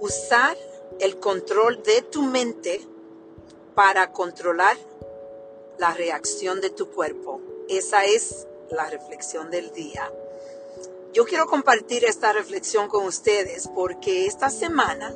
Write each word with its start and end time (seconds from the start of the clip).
usar 0.00 0.56
el 0.98 1.18
control 1.18 1.82
de 1.82 2.02
tu 2.02 2.22
mente 2.22 2.80
para 3.74 4.12
controlar 4.12 4.76
la 5.78 5.92
reacción 5.94 6.60
de 6.60 6.70
tu 6.70 6.90
cuerpo. 6.90 7.40
Esa 7.68 8.04
es 8.04 8.46
la 8.70 8.88
reflexión 8.88 9.50
del 9.50 9.70
día. 9.72 10.10
Yo 11.12 11.24
quiero 11.24 11.46
compartir 11.46 12.04
esta 12.04 12.32
reflexión 12.32 12.88
con 12.88 13.04
ustedes 13.04 13.68
porque 13.74 14.26
esta 14.26 14.48
semana 14.48 15.14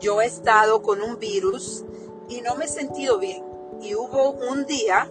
yo 0.00 0.20
he 0.20 0.26
estado 0.26 0.82
con 0.82 1.02
un 1.02 1.18
virus 1.18 1.84
y 2.28 2.40
no 2.40 2.56
me 2.56 2.64
he 2.64 2.68
sentido 2.68 3.18
bien. 3.18 3.44
Y 3.80 3.94
hubo 3.94 4.30
un 4.30 4.64
día 4.64 5.10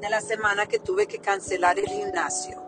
de 0.00 0.10
la 0.10 0.20
semana 0.20 0.66
que 0.66 0.78
tuve 0.78 1.06
que 1.06 1.20
cancelar 1.20 1.78
el 1.78 1.86
gimnasio, 1.86 2.62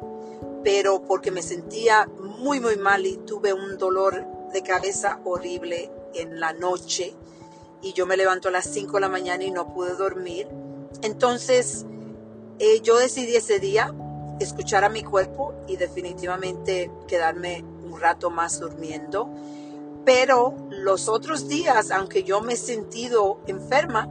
pero 0.64 1.02
porque 1.02 1.30
me 1.30 1.42
sentía 1.42 2.06
muy, 2.06 2.60
muy 2.60 2.76
mal 2.76 3.04
y 3.06 3.16
tuve 3.18 3.52
un 3.52 3.76
dolor 3.76 4.37
de 4.52 4.62
cabeza 4.62 5.20
horrible 5.24 5.90
en 6.14 6.40
la 6.40 6.52
noche 6.52 7.14
y 7.82 7.92
yo 7.92 8.06
me 8.06 8.16
levanto 8.16 8.48
a 8.48 8.52
las 8.52 8.66
5 8.66 8.94
de 8.94 9.00
la 9.00 9.08
mañana 9.08 9.44
y 9.44 9.50
no 9.50 9.72
pude 9.72 9.94
dormir. 9.94 10.48
Entonces, 11.02 11.86
eh, 12.58 12.80
yo 12.82 12.96
decidí 12.96 13.36
ese 13.36 13.60
día 13.60 13.94
escuchar 14.40 14.84
a 14.84 14.88
mi 14.88 15.02
cuerpo 15.02 15.54
y 15.66 15.76
definitivamente 15.76 16.90
quedarme 17.06 17.64
un 17.84 18.00
rato 18.00 18.30
más 18.30 18.58
durmiendo. 18.58 19.28
Pero 20.04 20.54
los 20.70 21.08
otros 21.08 21.48
días, 21.48 21.90
aunque 21.90 22.24
yo 22.24 22.40
me 22.40 22.54
he 22.54 22.56
sentido 22.56 23.40
enferma, 23.46 24.08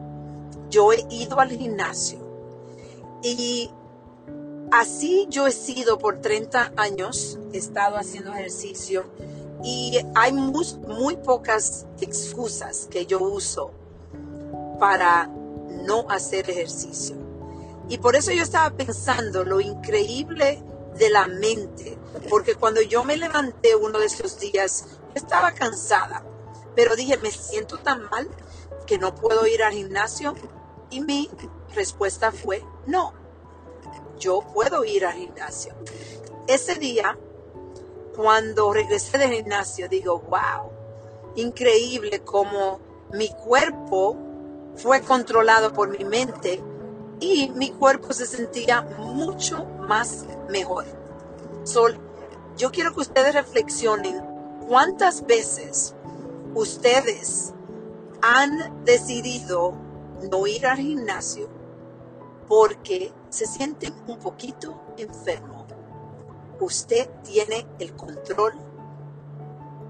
yo 0.69 0.93
he 0.93 1.05
ido 1.09 1.39
al 1.39 1.49
gimnasio. 1.49 2.19
Y 3.23 3.71
así 4.71 5.27
yo 5.29 5.47
he 5.47 5.51
sido 5.51 5.97
por 5.97 6.21
30 6.21 6.73
años, 6.77 7.39
he 7.51 7.57
estado 7.57 7.97
haciendo 7.97 8.31
ejercicio 8.33 9.05
y 9.63 9.99
hay 10.15 10.33
muy, 10.33 10.65
muy 10.87 11.17
pocas 11.17 11.85
excusas 11.99 12.87
que 12.89 13.05
yo 13.05 13.19
uso 13.19 13.71
para 14.79 15.27
no 15.27 16.05
hacer 16.09 16.49
ejercicio. 16.49 17.15
Y 17.89 17.97
por 17.97 18.15
eso 18.15 18.31
yo 18.31 18.43
estaba 18.43 18.75
pensando 18.75 19.43
lo 19.43 19.61
increíble 19.61 20.61
de 20.97 21.09
la 21.09 21.27
mente, 21.27 21.97
porque 22.29 22.55
cuando 22.55 22.81
yo 22.81 23.03
me 23.03 23.17
levanté 23.17 23.75
uno 23.75 23.99
de 23.99 24.05
esos 24.05 24.39
días, 24.39 24.85
estaba 25.15 25.51
cansada, 25.51 26.23
pero 26.75 26.95
dije, 26.95 27.17
me 27.17 27.31
siento 27.31 27.77
tan 27.77 28.03
mal 28.09 28.29
que 28.85 28.97
no 28.97 29.15
puedo 29.15 29.47
ir 29.47 29.63
al 29.63 29.73
gimnasio. 29.73 30.35
Y 30.89 31.01
mi 31.01 31.29
respuesta 31.75 32.31
fue, 32.31 32.63
no, 32.85 33.13
yo 34.19 34.41
puedo 34.53 34.83
ir 34.85 35.05
al 35.05 35.15
gimnasio. 35.15 35.73
Ese 36.47 36.75
día 36.75 37.17
cuando 38.17 38.73
regresé 38.73 39.19
del 39.19 39.31
gimnasio, 39.31 39.87
digo, 39.87 40.19
wow, 40.21 40.71
increíble 41.35 42.21
como 42.21 42.79
mi 43.13 43.29
cuerpo 43.29 44.17
fue 44.75 45.01
controlado 45.01 45.71
por 45.71 45.95
mi 45.95 46.03
mente 46.03 46.59
y 47.19 47.49
mi 47.51 47.69
cuerpo 47.69 48.13
se 48.13 48.25
sentía 48.25 48.81
mucho 48.81 49.65
más 49.87 50.25
mejor. 50.49 50.85
Sol, 51.63 51.99
yo 52.57 52.71
quiero 52.71 52.91
que 52.91 53.01
ustedes 53.01 53.35
reflexionen 53.35 54.19
cuántas 54.67 55.23
veces 55.27 55.93
ustedes 56.55 57.53
han 58.23 58.83
decidido 58.83 59.75
no 60.31 60.47
ir 60.47 60.65
al 60.65 60.77
gimnasio 60.77 61.49
porque 62.47 63.13
se 63.29 63.45
sienten 63.45 63.93
un 64.07 64.17
poquito 64.17 64.81
enfermos 64.97 65.67
Usted 66.59 67.07
tiene 67.23 67.67
el 67.79 67.93
control. 67.93 68.53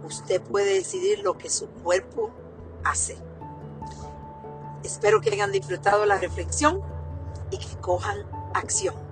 Usted 0.03 0.41
puede 0.41 0.73
decidir 0.73 1.19
lo 1.19 1.37
que 1.37 1.49
su 1.49 1.67
cuerpo 1.67 2.31
hace. 2.83 3.17
Espero 4.83 5.21
que 5.21 5.31
hayan 5.31 5.51
disfrutado 5.51 6.05
la 6.05 6.17
reflexión 6.17 6.81
y 7.51 7.57
que 7.57 7.77
cojan 7.81 8.25
acción. 8.53 9.06